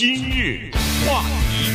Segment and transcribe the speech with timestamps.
[0.00, 0.70] 今日
[1.06, 1.70] 话题，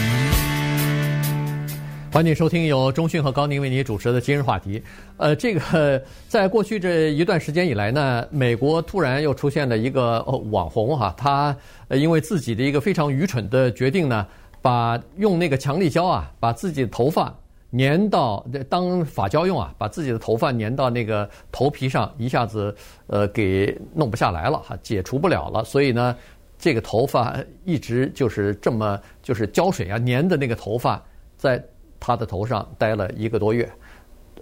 [2.12, 4.82] 欢迎收听由中讯和高宁为您主持的今日话题。
[5.18, 11.56] 呃，这个在过去这一段时间以来呢，美国突然又出现了一个网红哈，他
[11.90, 14.26] 因为自己的一个非常愚蠢的决定呢，
[14.60, 17.32] 把用那个强力胶啊，把自己的头发。
[17.78, 22.74] 粘到当发胶用啊，把自己的头发粘到那个头皮上，一下子
[23.08, 25.62] 呃给弄不下来了哈，解除不了了。
[25.66, 26.16] 所以呢，
[26.58, 31.04] 这个头发一直就是这么就是胶水啊粘的那个头发，
[31.38, 31.64] 在
[32.00, 33.70] 他的头上待了一个多月。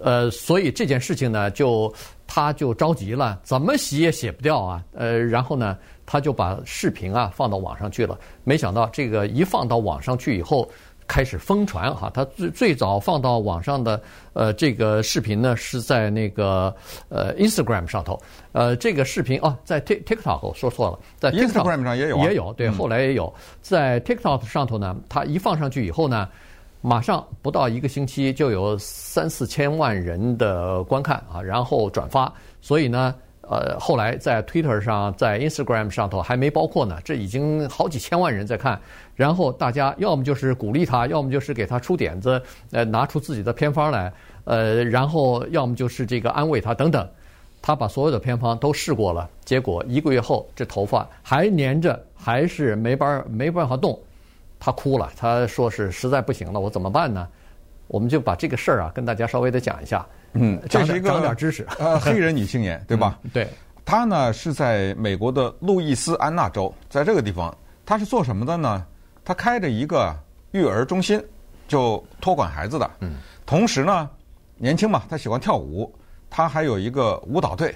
[0.00, 1.92] 呃，所以这件事情呢，就
[2.26, 4.84] 他就着急了，怎么洗也洗不掉啊。
[4.92, 8.18] 呃，然后呢，他就把视频啊放到网上去了。
[8.42, 10.68] 没想到这个一放到网上去以后。
[11.06, 14.00] 开始疯传哈，他最最早放到网上的
[14.32, 16.74] 呃这个视频呢是在那个
[17.08, 18.20] 呃 Instagram 上头，
[18.52, 23.32] 呃这个视频哦在 TikTok 我说错了，在 Instagram 上也有也有对，后来也有。
[23.60, 26.28] 在 TikTok 上头呢，他一放上去以后呢，
[26.80, 33.14] 马上不到一个星期就有三四千万人的观看啊，然后转发，所以呢。
[33.48, 38.80] 呃，后来在 Twitter 上，在 Instagram 上头还没包括呢，这已经好几千万人在看。
[39.14, 42.42] 然后大家要么就是鼓励他，要么就是给他出点子，
[42.72, 44.12] 呃，拿出自己的偏方来，
[44.44, 47.08] 呃，然后要么就是这个安慰他等等。
[47.62, 53.98] 他把所有的偏方都试过了，结果一个月后，这头发还粘着，还是没办没办法动。
[54.60, 57.26] 他哭了，他说是实在不行了，我怎么办呢？
[57.86, 60.06] 我们就把这个事儿啊跟大家稍微的讲一下。
[60.34, 61.66] 嗯，这是一个长点知识。
[61.78, 63.18] 呃，黑人女青年，对吧？
[63.22, 63.48] 嗯、对，
[63.84, 68.84] 她呢是在美国的路易斯安那州，在这个地方，她是做什么的呢？
[69.24, 70.14] 她开着一个
[70.50, 71.22] 育儿中心，
[71.66, 72.90] 就托管孩子的。
[73.00, 73.14] 嗯。
[73.46, 74.10] 同时呢，
[74.56, 75.92] 年轻嘛，她喜欢跳舞，
[76.28, 77.74] 她还有一个舞蹈队，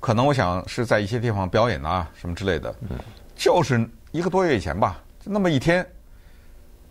[0.00, 2.74] 可能我想是在一些地方表演啊什么之类的。
[2.88, 2.98] 嗯。
[3.34, 5.86] 就是一个多月以前吧，那么一天，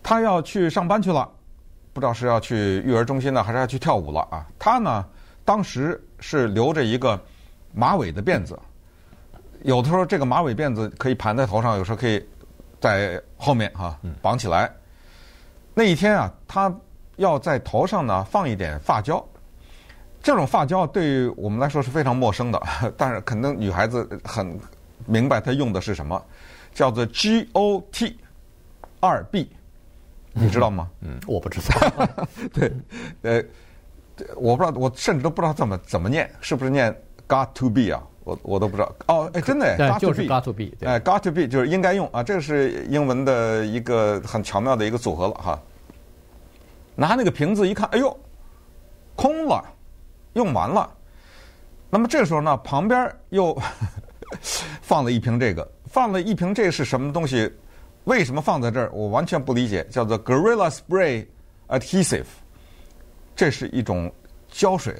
[0.02, 1.28] 她要去上班去了。
[1.92, 4.46] 不知道是要去育儿中心呢，还是要去跳舞了啊？
[4.58, 5.04] 他呢，
[5.44, 7.20] 当时是留着一个
[7.74, 8.58] 马尾的辫子，
[9.62, 12.24] 有的时候这个马尾辫子可以盘在头上，有时候可以
[12.80, 14.72] 在后面哈绑起来。
[15.74, 16.74] 那一天啊，他
[17.16, 19.22] 要在头上呢放一点发胶，
[20.22, 22.62] 这种发胶对于我们来说是非常陌生的，
[22.96, 24.58] 但是肯定女孩子很
[25.04, 26.22] 明白她用的是什么，
[26.72, 28.14] 叫做 GOT
[29.00, 29.50] 二 B。
[30.32, 30.88] 你知道吗？
[31.00, 32.08] 嗯，我不知道。
[32.52, 32.72] 对，
[33.22, 33.42] 呃，
[34.36, 36.94] 我不知道，我甚至都不知道怎么怎么念，是不是念
[37.28, 38.02] got to be 啊？
[38.24, 38.94] 我我都不知道。
[39.08, 45.60] 哦，哎，真的，got to be，got to be，哎，got to be 就是应该用啊，这个是英文的一个很巧妙的一个组合了哈。
[46.94, 48.16] 拿那个瓶子一看，哎呦，
[49.16, 49.64] 空了，
[50.34, 50.88] 用完了。
[51.90, 53.60] 那么这时候呢，旁边又
[54.80, 57.52] 放了一瓶这个，放了一瓶这是什么东西？
[58.04, 58.90] 为什么放在这儿？
[58.92, 59.84] 我完全不理解。
[59.90, 61.24] 叫做 Gorilla Spray
[61.68, 62.26] Adhesive，
[63.36, 64.12] 这是一种
[64.50, 64.96] 胶水。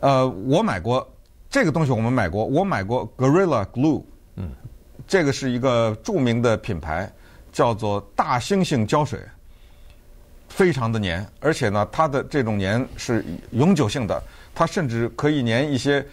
[0.00, 1.06] 呃，我买过
[1.50, 4.02] 这个东西，我们买过，我买过 Gorilla Glue。
[4.36, 4.50] 嗯，
[5.06, 7.12] 这个是一个著名的品牌，
[7.52, 9.20] 叫做大猩猩胶水，
[10.48, 14.22] 非常的粘，而且呢，它的这种粘是永久性的，
[14.54, 16.06] 它甚至可以粘一些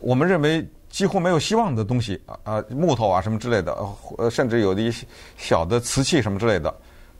[0.00, 0.66] 我们认为。
[0.94, 3.76] 几乎没有希望的东西啊啊，木头啊什么之类的，
[4.16, 5.04] 呃，甚至有的一些
[5.36, 6.72] 小的瓷器什么之类的，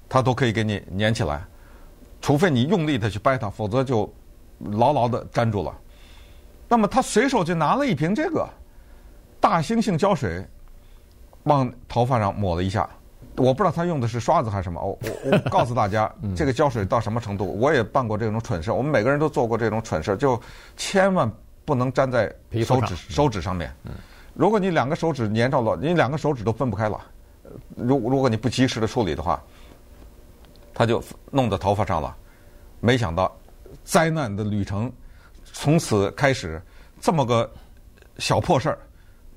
[0.09, 1.43] 它都可以给你粘起来，
[2.23, 4.09] 除非你用力的去掰它，否则就
[4.61, 5.77] 牢牢的粘住了。
[6.69, 8.49] 那么他随手就拿了一瓶这个
[9.41, 10.47] 大猩猩胶水，
[11.43, 12.89] 往头发上抹了一下。
[13.39, 17.59] 我不知道他用的是刷子还是什么，我我我 告诉大家，这个胶水到什么程度？
[17.59, 20.41] 我也办过这种蠢事，我们每个人都做过这种蠢事，就
[20.77, 21.29] 千万。
[21.65, 22.33] 不能粘在
[22.65, 23.75] 手指手指上面。
[24.35, 27.01] 如果你两个手指粘着了，你两个手指都分不开了。
[27.77, 29.43] 如如果你不及时的处理的话，
[30.73, 32.17] 它就弄到头发上了。
[32.81, 33.35] 没想到
[33.85, 34.93] 灾难的旅程
[35.45, 36.61] 从此开始，
[37.01, 37.49] 这么个
[38.19, 38.79] 小破事儿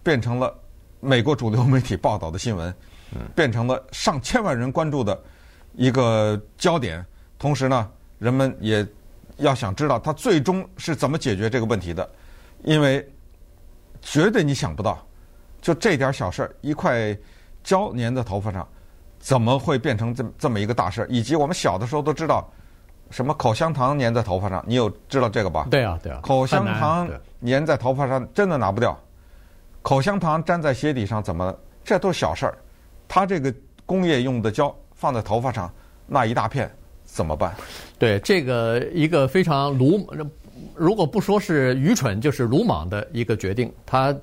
[0.03, 0.53] 变成了
[0.99, 2.73] 美国主流媒体报道的新闻，
[3.35, 5.21] 变成了上千万人关注的
[5.73, 7.05] 一个焦点。
[7.37, 7.89] 同时呢，
[8.19, 8.85] 人们也。
[9.37, 12.09] 要想知道他最终是怎么解决这个问题的，
[12.63, 13.07] 因为
[14.01, 15.05] 绝对你想不到，
[15.61, 17.15] 就这点小事儿，一块
[17.63, 18.67] 胶粘在头发上，
[19.19, 21.07] 怎么会变成这这么一个大事儿？
[21.09, 22.49] 以及我们小的时候都知道，
[23.09, 25.67] 什么口香糖粘在头发上，你有知道这个吧？
[25.69, 26.19] 对啊，对啊。
[26.21, 27.09] 口香糖
[27.45, 28.97] 粘在头发上真的拿不掉，
[29.81, 31.55] 口香糖粘在鞋底上怎么？
[31.83, 32.57] 这都是小事儿，
[33.07, 33.53] 他这个
[33.85, 35.71] 工业用的胶放在头发上
[36.05, 36.69] 那一大片。
[37.07, 37.55] 怎么办？
[37.97, 40.07] 对，这个一个非常鲁，
[40.75, 43.73] 如果不说是愚蠢，就是鲁莽的一个决定。
[43.85, 44.15] 他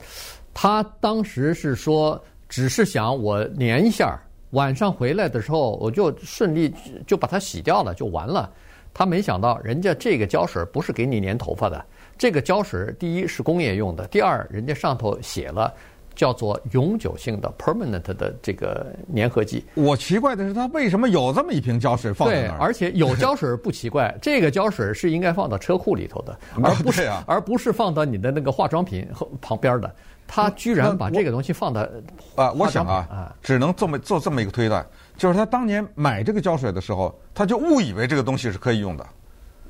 [0.52, 4.16] 他当时是说，只是想我粘一下，
[4.50, 6.72] 晚上回来的时候，我就顺利
[7.04, 8.52] 就把它洗掉了，就完了。
[8.92, 11.84] 他没想到，人家这个胶水不是给你粘头发的，
[12.16, 15.75] 这个胶水第一是工业用的，第二人家上头写了。
[16.14, 19.64] 叫做永久性的 permanent 的这个粘合剂。
[19.75, 22.58] 我奇怪的是，它为什么有这么一瓶胶水放在那儿？
[22.58, 29.06] 对，而且有胶水不奇怪， 这个胶水是应该放到车库里头的，而不是、啊、而不是放到你的那个化妆品
[29.40, 29.94] 旁边的。
[30.26, 31.87] 他居然把这个东西放到
[32.34, 34.84] 啊，我想啊，只能这么做这么一个推断，
[35.19, 39.06] 就是他当年买这个胶水的时候，他就误以为这个东西是可以用的。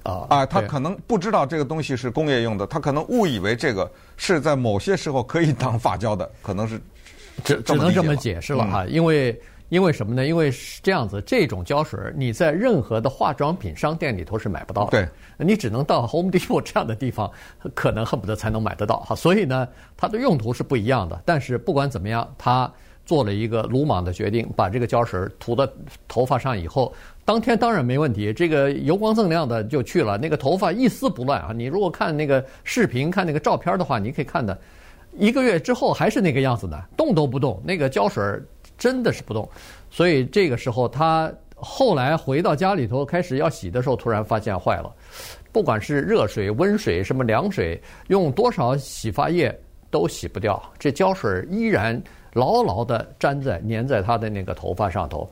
[0.05, 0.47] 啊啊！
[0.47, 6.81] 他可能不知道这个东西是工业用的，他可能误以为这个是在某些时候可以当发胶的，可能是
[7.43, 8.85] 只只能这么解释了哈。
[8.87, 9.41] 因为
[9.71, 10.25] 因为什么呢？
[10.25, 15.09] 因为是这样子，这种胶水你在任何的化妆品商店里头是买不到的，对，
[15.45, 17.29] 你只能到 Home Depot 这样的地方，
[17.75, 19.17] 可能恨不得才能买得到哈。
[19.17, 19.67] 所以呢，
[19.97, 21.21] 它的用途是不一样的。
[21.25, 22.71] 但是不管怎么样，它
[23.05, 25.69] 做了一个鲁莽的决定，把这个胶水涂到
[26.09, 26.93] 头发上以后。
[27.27, 31.53] 当天当然没问题，这个油光锃亮的就去了，那个头发一丝不乱啊！
[31.57, 34.59] 你如果看那个视频、看那个照片的话，你可以看的，
[35.17, 38.23] 一个月之后还是那个样子的，动都不动，那个胶水
[38.77, 39.49] 真的是不动。
[39.91, 44.95] 所以这个时候他后来回到家里头开始要洗的时候，突然发现坏了，
[45.51, 49.59] 不管是热水、温水、什么凉水，用多少洗发液
[49.91, 51.99] 都洗不掉，这胶水依然
[52.35, 55.29] 牢牢地粘在、粘在他的那个头发上头。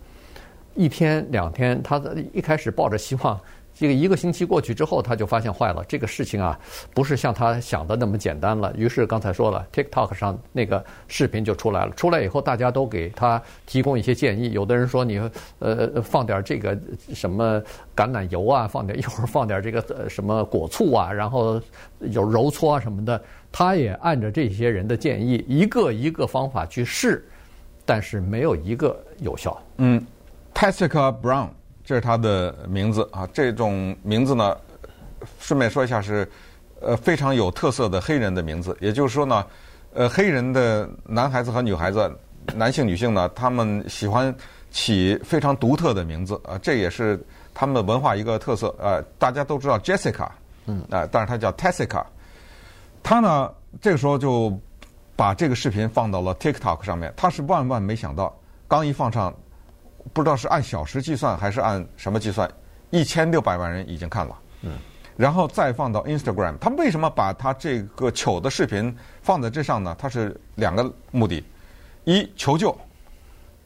[0.75, 2.01] 一天两天，他
[2.33, 3.39] 一开始抱着希望，
[3.75, 5.85] 这个一个星期过去之后，他就发现坏了。
[5.87, 6.59] 这个事情啊，
[6.95, 8.73] 不是像他想的那么简单了。
[8.75, 11.91] 于是刚才说了，TikTok 上那个视频就出来了。
[11.95, 14.53] 出来以后，大家都给他提供一些建议。
[14.53, 15.21] 有的人说你
[15.59, 16.79] 呃放点这个
[17.13, 17.61] 什么
[17.95, 21.61] 橄榄油啊，放点一会儿放点这个什么果醋啊，然后
[22.01, 23.21] 有揉搓啊什么的。
[23.53, 27.23] 他也按照这些人的建议，一个一个方法去试，
[27.85, 29.63] 但是没有一个有效。
[29.77, 30.05] 嗯。
[30.55, 31.49] Tessica Brown，
[31.83, 33.27] 这是他的名字啊。
[33.33, 34.55] 这种名字呢，
[35.41, 36.29] 顺便说一下是，
[36.81, 38.77] 呃，非常有特色的黑人的名字。
[38.79, 39.47] 也就是说呢，
[39.95, 42.15] 呃，黑人的男孩子和女孩子，
[42.55, 44.33] 男性女性呢，他们喜欢
[44.71, 46.59] 起非常独特的名字啊。
[46.59, 47.19] 这也是
[47.55, 48.73] 他们的文化一个特色。
[48.79, 50.29] 呃，大家都知道 Jessica，
[50.67, 52.05] 嗯，啊，但是他叫 Tessica。
[53.03, 54.57] 他呢，这个时候就
[55.17, 57.13] 把这个视频放到了 TikTok 上面。
[57.17, 58.35] 他是万万没想到，
[58.69, 59.35] 刚一放上。
[60.13, 62.51] 不知道是按小时计算还是按什么计算，
[62.91, 64.37] 一千六百万人已经看了。
[64.63, 64.73] 嗯，
[65.17, 69.95] 然后再放到 Instagram，他为什么把他这个糗的视频放在这上呢？
[69.97, 71.45] 他是两个目的：
[72.03, 72.77] 一求救，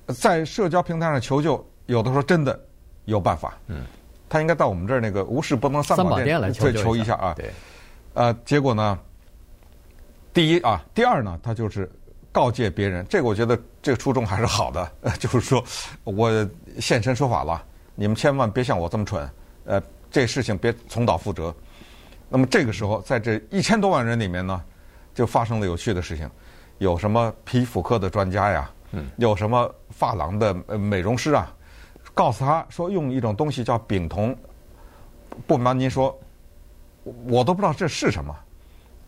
[0.09, 2.61] 在社交平台上求救，有的时候真的
[3.07, 3.57] 有办法。
[3.69, 3.83] 嗯，
[4.29, 7.33] 他应该到我们这儿那个无事不能三宝殿来求求一下啊。
[7.35, 7.51] 对，
[8.13, 8.99] 呃，结果呢，
[10.37, 11.91] 第一啊，第二呢，他就是。
[12.31, 15.65] 告诫别人，这个我觉得这个初衷还是好的， 就是说
[16.05, 16.31] 我
[16.79, 19.27] 现身说法了，你们千万别像我这么蠢，
[19.65, 21.55] 呃，这事情别重蹈覆辙。
[22.29, 24.63] 那么这个时候，在这一千多万人里面呢，
[25.15, 26.31] 就发生了有趣的事情，
[26.77, 31.51] 有什么皮肤科的专家呀，嗯，有什么发廊的美容师啊，
[32.13, 34.37] 告诉他说用一种东西叫丙酮，
[35.47, 36.15] 不瞒您说，
[37.25, 38.37] 我都不知道这是什么。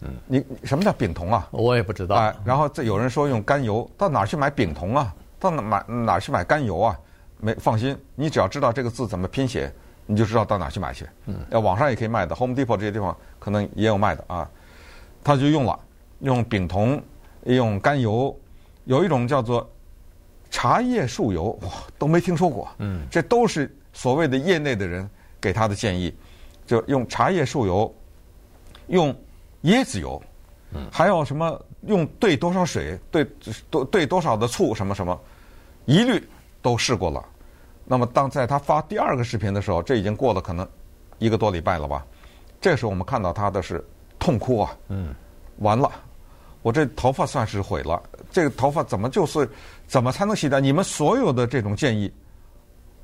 [0.00, 1.48] 嗯，你什么叫丙酮啊？
[1.50, 2.14] 我也不知道。
[2.16, 5.14] 哎，然后这有人说用甘油，到哪儿去买丙酮啊？
[5.40, 6.98] 到哪买哪儿去买甘油啊？
[7.40, 9.72] 没放心，你只要知道这个字怎么拼写，
[10.06, 11.06] 你就知道到哪儿去买去。
[11.26, 14.48] 嗯，要网上也可以卖的，Home Depot 这些地方可能也有卖的啊。
[15.24, 15.78] 他就用了
[16.20, 17.02] 用丙酮，
[17.44, 18.36] 用甘油，
[18.84, 19.68] 有一种叫做
[20.50, 22.68] 茶叶树油，哇，都没听说过。
[22.78, 25.08] 嗯，这都是所谓的业内的人
[25.40, 26.14] 给他的建议，
[26.66, 27.92] 就用茶叶树油，
[28.86, 29.14] 用。
[29.62, 30.22] 椰子油，
[30.90, 33.26] 还有什么用兑多少水，兑
[33.70, 35.18] 多兑多少的醋，什么什么，
[35.86, 36.22] 一律
[36.62, 37.24] 都试过了。
[37.84, 40.68] 那么当在他发第二个视频的时候，这已经过了可能
[41.18, 42.06] 一个多礼拜了吧？
[42.60, 43.84] 这时候我们看到他的是
[44.18, 45.14] 痛哭啊，嗯，
[45.58, 45.90] 完了，
[46.62, 48.02] 我这头发算是毁了。
[48.30, 49.48] 这个头发怎么就是
[49.86, 50.60] 怎么才能洗掉？
[50.60, 52.12] 你们所有的这种建议。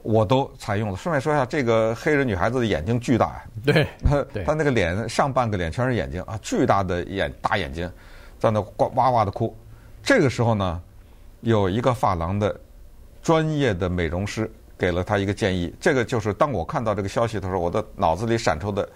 [0.05, 0.97] 我都采用了。
[0.97, 7.91] 顺便说一下，这个黑人女孩子的眼睛巨大呀，对，她她那个脸上半个脸全是眼睛啊，巨大的眼大眼睛，
[8.39, 9.57] 在那呱哇哇的哭。
[10.03, 10.83] 这个时候呢，
[11.41, 12.55] 有一个发廊的
[13.23, 15.75] 专业的美容师给了她一个建议。
[15.81, 18.87] 这个就是当我看到这个消息的时候，我的脑子里闪出的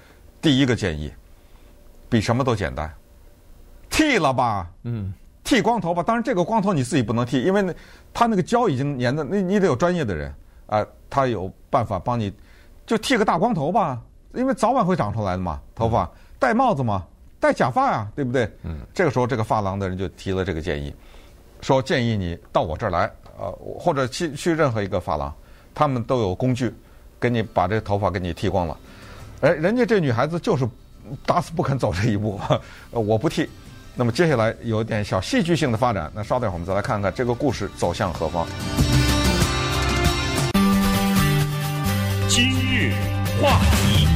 [0.42, 1.10] 第一个建议，
[2.10, 2.92] 比什么都简单，
[3.88, 5.10] 剃了吧，嗯，
[5.42, 6.02] 剃光头吧。
[6.02, 7.74] 当然，这个光头你自己不能剃，因为那
[8.12, 10.30] 他那个胶已经粘的，那你得有专业的人。
[10.68, 12.32] 啊，他有办法帮你，
[12.86, 14.00] 就剃个大光头吧，
[14.34, 16.08] 因为早晚会长出来的嘛，头发
[16.38, 17.04] 戴帽子嘛，
[17.40, 18.48] 戴假发呀，对不对？
[18.62, 18.78] 嗯。
[18.94, 20.94] 这个时候，这个发廊的人就提了这个建议，
[21.60, 25.34] 说建议你到我这儿来，呃，或者去去任何一个发廊，
[25.74, 26.72] 他们都有工具，
[27.18, 28.76] 给你把这个头发给你剃光了。
[29.40, 30.68] 哎，人家这女孩子就是
[31.24, 32.38] 打死不肯走这一步，
[32.90, 33.48] 我不剃。
[33.94, 38.46] 那么接下来有点小戏剧性的发展，那稍等会儿我们再来看看这个故事走向何方。
[42.28, 42.92] 今日
[43.40, 44.06] 话题，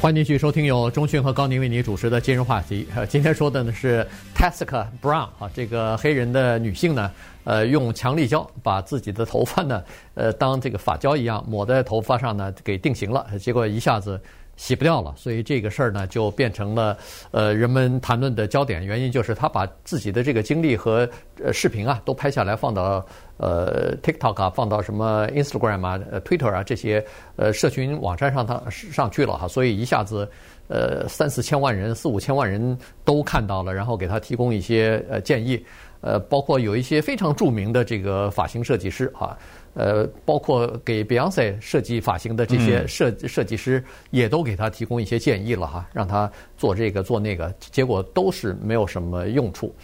[0.00, 2.86] 欢迎继续收听由钟讯和高宁为您主持的今日话题。
[3.08, 7.10] 今天说的呢是 Tessica Brown 啊，这个黑人的女性呢，
[7.42, 9.82] 呃，用强力胶把自己的头发呢，
[10.14, 14.20] 呃，当这个发胶一样抹在头发上呢，给定型了，结果一下子。
[14.62, 16.96] 洗不掉了，所以这个事儿呢就变成了
[17.32, 18.86] 呃人们谈论的焦点。
[18.86, 21.08] 原因就是他把自己的这个经历和
[21.42, 23.04] 呃视频啊都拍下来放到
[23.38, 27.04] 呃 TikTok 啊，放到什么 Instagram 啊、Twitter 啊这些
[27.34, 30.30] 呃社群网站上他上去了哈，所以一下子
[30.68, 35.60] 呃三四千万人、四五千万人都看到了，然后给他提供一些呃建议，
[36.02, 39.36] 呃包括有一些非常著名的这个发型设计师啊。
[39.74, 49.74] 呃，包括给 Beyonce 设计发型的这些设设计师，也都给他提供一些建议了哈，让他做这个做那个，结果都是没有什么用处。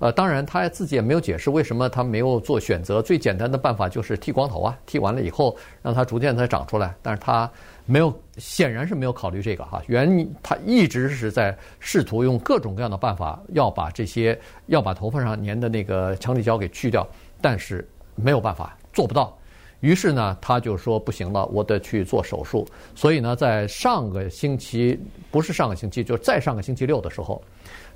[0.00, 3.02] 呃，当然他自己也没有解释为什么他没有做选择。
[3.02, 6.94] 最简单的办法就是剃光头啊，剃完了以后让它逐渐再长出来。
[7.02, 7.50] 但是他
[7.84, 9.82] 没有，显然是没有考虑这个哈。
[9.88, 17.04] 原他一直是在试图用各种各样的办法要把这些要把头发上粘的那个强力胶给去掉，
[17.40, 19.36] 但是没有办法，做不到。
[19.80, 22.66] 于是呢，他就说不行了，我得去做手术。
[22.96, 24.98] 所以呢，在上个星期，
[25.30, 27.40] 不是上个星期，就是再上个星期六的时候，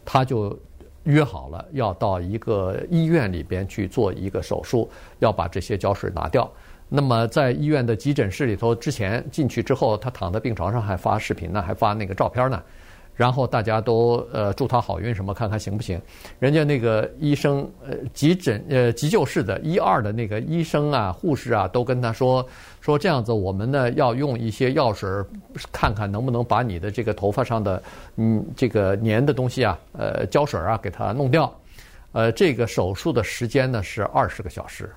[0.04, 0.56] 他就
[1.02, 6.48] 约好了要到一个医院里边去做一个手术，要把这些胶水拿掉。
[6.88, 12.62] 那么在医院的急诊室里头，之前进去之后，他躺在病床上还发视频呢，还发那个照片呢。
[13.22, 16.02] 然后大家都呃祝他好运什么，看看行不行？
[16.40, 22.44] 人家那个医生呃急诊呃急救室的一二的那个医生啊护士啊都跟他说
[22.80, 25.08] 说这样子，我们呢要用一些药水
[25.70, 27.80] 看看能不能把你的这个头发上的
[28.16, 31.54] 嗯这个粘的东西啊呃胶水啊给它弄掉。
[32.10, 34.92] 呃，这个手术的时间呢是二十个小时，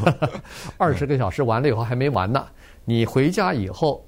[0.78, 2.46] 二十个小时完了以后还没完呢。
[2.86, 4.02] 你回家以后，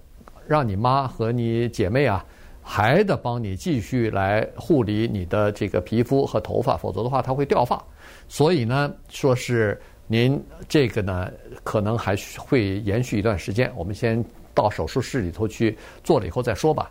[0.48, 2.24] 让你妈和你姐妹啊。
[2.62, 7.82] 还得帮你继续来护理你的这个皮肤和头发，否则的话它会掉发。
[8.28, 11.30] 所以呢，说是您这个呢，
[11.64, 13.72] 可能还会延续一段时间。
[13.74, 14.24] 我们先
[14.54, 16.90] 到手术室里头去做了以后再说吧。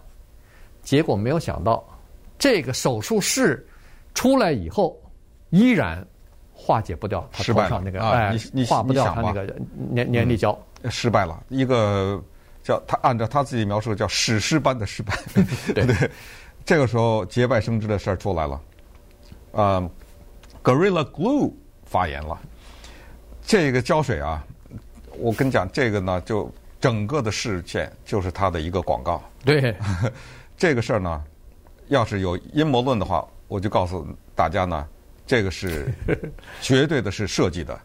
[0.82, 1.84] 结果没有想到，
[2.38, 3.66] 这个手术室
[4.14, 5.00] 出来以后，
[5.50, 6.06] 依然
[6.54, 8.36] 化解不掉他头上那个哎，
[8.68, 9.46] 化不掉他那个
[9.96, 10.58] 粘粘力胶，
[10.90, 12.22] 失败了一个。
[12.70, 15.18] 叫他按照他自己描述，叫史诗般的失败。
[15.74, 16.12] 对对，
[16.64, 18.62] 这个时候节外生枝的事儿出来了，
[19.54, 19.92] 呃
[20.64, 21.52] ，Gorilla Glue
[21.84, 22.40] 发言了。
[23.42, 24.46] 这个胶水啊，
[25.18, 29.20] 我跟你讲，这个呢，就整个的事件就是他的一个广告。
[29.44, 29.76] 对，
[30.56, 31.24] 这个事儿呢，
[31.88, 34.88] 要是有阴谋论的话，我就告诉大家呢，
[35.26, 35.92] 这个是
[36.62, 37.76] 绝对的是设计的，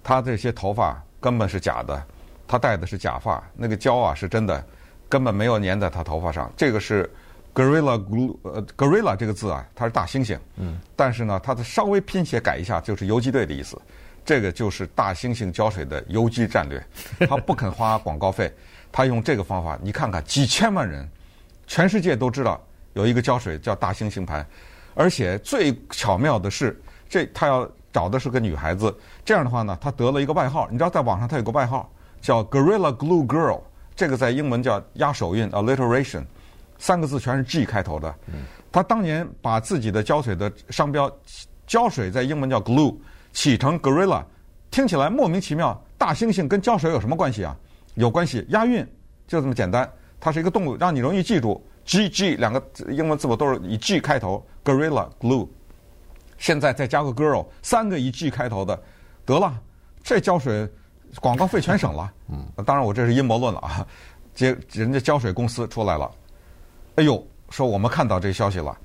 [0.00, 2.00] 他这些头发根本是假的。
[2.48, 4.64] 他戴的是假发，那个胶啊是真的，
[5.08, 6.50] 根本没有粘在他头发上。
[6.56, 7.08] 这个是
[7.54, 13.80] Gorilla Glue，呃，Gorilla 这个字啊，它是大猩猩，嗯，但是呢，它的稍微拼写改一下就是游击队的意思。
[14.24, 16.84] 这个就是大猩猩胶水的游击战略，
[17.28, 18.52] 他不肯花广告费，
[18.92, 21.08] 他用这个方法，你看看几千万人，
[21.66, 22.60] 全世界都知道
[22.92, 24.46] 有一个胶水叫大猩猩牌，
[24.94, 26.78] 而且最巧妙的是，
[27.08, 31.90] 这他要找的是个女孩子，这样的话呢，他得了一个外号，你知道在网上他有个外号。
[32.20, 33.60] 叫 Gorilla Glue Girl，
[33.94, 36.24] 这个在英文叫压手印 alliteration，
[36.78, 38.14] 三个字全是 G 开头的。
[38.70, 41.10] 他当年把自己的胶水的商标，
[41.66, 42.96] 胶水在英文叫 glue，
[43.32, 44.22] 起成 Gorilla，
[44.70, 45.80] 听起来莫名其妙。
[45.96, 47.56] 大猩猩跟胶水有什么关系啊？
[47.94, 48.86] 有关系，押韵
[49.26, 49.90] 就这么简单。
[50.20, 51.64] 它是一个动物，让你容易记住。
[51.84, 55.48] G G 两个英文字母都是以 G 开头，Gorilla Glue。
[56.36, 58.80] 现在再加个 Girl，三个以 G 开头的，
[59.24, 59.58] 得了，
[60.02, 60.70] 这胶水。
[61.20, 63.86] 广告费全省了，嗯，当然我这是阴谋论了啊。
[64.34, 66.10] 这人家胶水公司出来了，
[66.94, 68.76] 哎呦，说我们看到这消息了，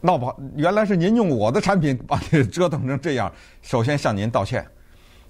[0.00, 4.66] 闹不好原来是您用我的产品把你折腾成这样，首先向您道歉。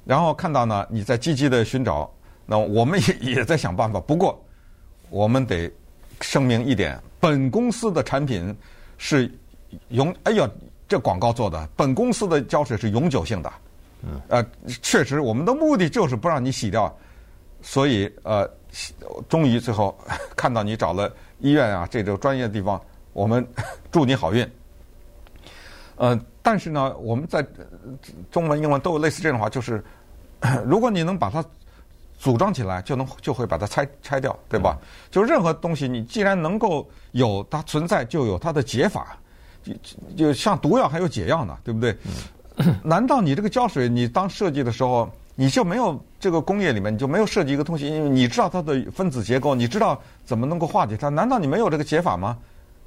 [0.05, 2.09] 然后看到呢，你在积极的寻找，
[2.47, 3.99] 那我们也也在想办法。
[3.99, 4.41] 不过
[5.11, 5.71] 我们得
[6.21, 8.57] 声明一点，本公司的产品
[8.97, 9.29] 是
[9.89, 10.49] 永，哎呀，
[10.87, 13.53] 这广告做的，本公司的胶水是永久性的。
[14.03, 14.45] 嗯，呃，
[14.83, 16.97] 确实，我们的目的就是不让你洗掉，
[17.63, 18.49] 所以呃，
[19.29, 19.97] 终于最后
[20.37, 22.81] 看到你找了医院啊，这种专业的地方，
[23.13, 23.47] 我们
[23.91, 24.49] 祝你好运。
[25.97, 27.45] 呃，但是呢，我们在
[28.31, 29.83] 中文、英文都有类似这种话，就是
[30.65, 31.45] 如果你能把它
[32.17, 34.79] 组装起来，就能就会把它拆拆掉，对吧？
[35.11, 39.19] 就任何东西，你既然能够有它存在，就有它的解法，
[39.65, 39.73] 就
[40.17, 41.97] 就像毒药还有解药呢，对不对？
[42.83, 51.09] 难道你这个胶水，你当设计的时候，你就没有这个工业里面你就没有设计一个东西，因为你知道它的分子结构，你知道怎么能够化解它？
[51.09, 52.37] 难道你没有这个解法吗？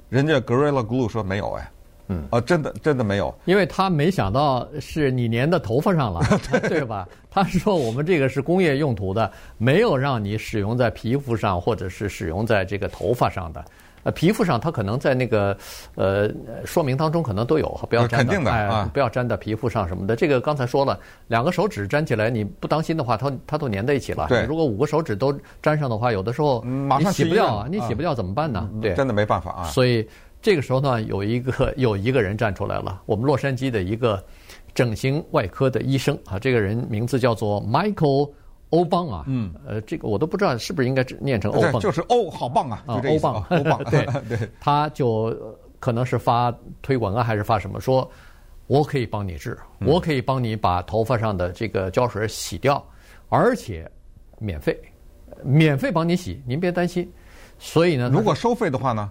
[0.08, 1.70] 人家 Gorilla Glue 说没有哎。
[2.08, 6.20] 嗯，啊，真的真的没有，因为他没想到是你粘到头发上了，
[6.68, 7.08] 对吧？
[7.30, 13.64] 他说我们这个是工业用途的，没有让你使用在皮肤上或者是使用在这个头发上的。
[14.02, 15.56] 呃，皮肤上它可能在那个
[15.94, 16.30] 呃
[16.64, 20.16] 说明当中可能都有，不要粘哎，不要粘到皮肤上什么的。
[20.16, 24.26] 这个刚才说了，两个手指粘起来，你不当心的话，它它都粘在一起了。
[24.28, 25.32] 对，如果五个手指都
[25.62, 28.68] 粘上的话，有的时候你洗不掉啊，你洗不掉怎么办呢？
[28.80, 29.64] 对，真的没办法啊。
[29.64, 30.08] 所以。
[30.44, 34.20] 这个时候呢，有一个有一个人站出来了，我们洛杉矶的一个
[34.74, 38.28] 整形外科的医生啊，这个人名字叫做 Michael
[38.72, 45.34] 欧邦啊，嗯，呃，这个我都不知道是不是应该念成欧邦，就是欧好棒啊，就这，欧邦，欧邦， 对对，他就
[45.78, 46.52] 可能是发
[46.82, 48.10] 推广啊，还是发什么，说
[48.66, 52.84] 我可以帮你治，我可以帮你把头发上的这个胶水洗掉，
[53.28, 53.90] 而且
[54.38, 54.78] 免费，
[55.42, 57.10] 免费帮你洗，您别担心。
[57.58, 59.10] 所以呢，如果收费的话呢？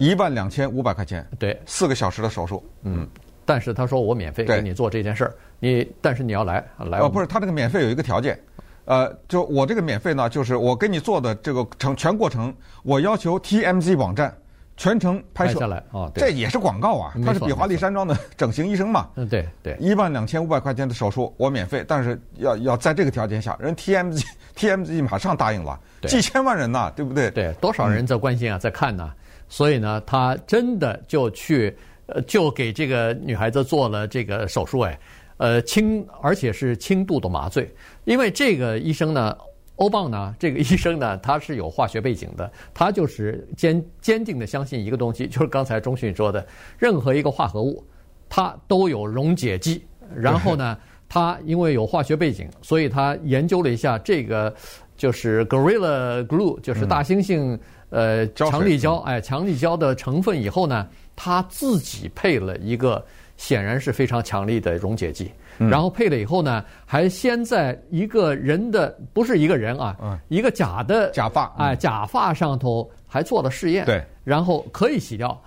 [0.00, 3.06] 一万两千五百块钱，对，四个小时的手术，嗯，
[3.44, 8.40] 但是他说我免费给你做这件事儿，你但是你要来来哦，不是，他这个免费有一个条件，
[8.88, 14.34] 呃，就我这个免费呢，就是我给你做的这个成全过程，我要求 TMZ 网站
[14.78, 15.58] 全程拍摄。
[15.60, 24.24] 下来啊，这也是广告啊，他是比华利山庄的整形医生嘛，嗯，对对，一万两千五百块钱的手术我免费，但是要要在这个条件下，人 TMZ
[24.56, 27.30] TMZ 马上答应了，几千万人呐，对不对？
[27.32, 29.12] 对，多少人在关心啊，在看呢。
[29.50, 31.76] 所以呢，他真的就去，
[32.06, 34.98] 呃，就给这个女孩子做了这个手术，哎，
[35.38, 37.68] 呃，轻而且是轻度的麻醉。
[38.04, 39.36] 因为这个医生呢，
[39.76, 46.46] 欧邦呢，这个医生呢，他是有化学背景的，他就是坚坚定的相信一个东西，就是刚才钟迅说的，
[46.78, 47.82] 任何一个化合物，
[48.28, 49.82] 它都有溶解剂。
[50.14, 50.76] 然后呢，
[51.08, 54.54] 他因为有化学背景，所以他研究了一下这个，
[54.96, 57.58] 就是 Gorilla Glue，就是大猩猩。
[57.90, 63.02] 呃，强力胶，哎，强力胶的成分以后呢，他自己配了一个
[63.38, 75.40] 显然是非常强力的溶解剂，嗯、然后配了以后呢，还先在一个人的不是一个人啊，嗯、一个假的假发，哎，假发上头还做了试验，对，然后可以洗掉，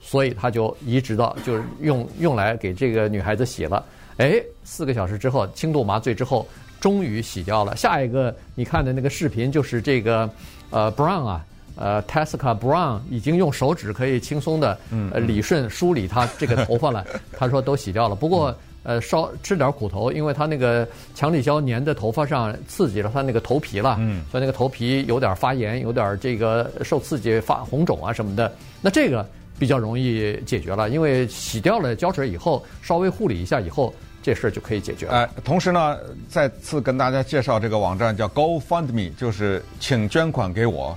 [0.00, 3.82] 所以他就移植到就是用用来给这个女孩子洗了，
[4.16, 6.46] 哎，四个小时之后轻度麻醉之后，
[6.80, 7.76] 终于洗掉了。
[7.76, 10.28] 下一个你看的那个视频就是这个
[10.70, 11.44] 呃 Brown 啊。
[11.76, 14.76] 呃，Tessica Brown 已经用手指可以轻松的
[15.12, 17.06] 呃理顺梳理他这个头发了。
[17.36, 28.50] 他说都洗掉了，不过呃稍吃点苦头，因为他那个强力胶粘在头发上，刺激了他那个头皮了，嗯所以那个头皮有点发炎，有点这个受刺激发红肿啊什么的。
[28.80, 35.12] 那这个比较容易解决了，因为洗掉了胶水以后，稍微护理一下以后，这事儿就可以解决了。
[35.12, 40.96] 哎，同时呢，再次跟大家介绍这个网站叫 GoFundMe，就是请捐款给我。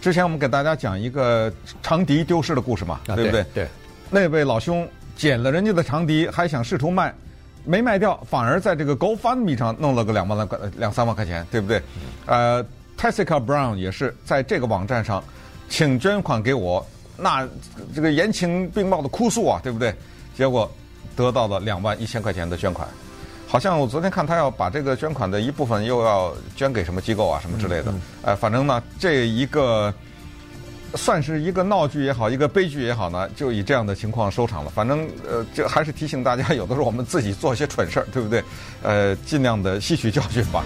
[0.00, 3.44] 之前我们给大家讲一个长笛丢失的故事嘛，对不对？
[3.54, 3.68] 对。
[4.10, 7.14] 那位老兄捡了人家的长笛，还想试图卖，
[7.64, 11.82] 没卖掉，反而在这个 GoFundMe 上弄了个两万来块、两三万块钱，对不对？
[12.26, 12.64] 呃
[12.98, 15.22] ，Tessica Brown 也是在这个网站上，
[15.68, 16.84] 请捐款给我，
[17.16, 17.46] 那
[17.94, 19.94] 这个言情并茂的哭诉啊，对不对？
[20.34, 20.70] 结果
[21.14, 22.88] 得到了两万一千块钱的捐款。
[23.50, 27.92] 好像我昨天看他要把这个捐款的一部分又要捐给什么机构啊，什么之类的。
[28.22, 29.92] 哎，反正呢，这一个
[30.94, 34.70] 算是一个闹剧也好，一个悲剧也好呢，就以这样的情况收场了。
[34.70, 38.40] 反正呃，这还是提醒大家，有的时候我们自己做一些蠢事儿，对不对？
[38.84, 40.62] 呃，尽量的吸取教训吧。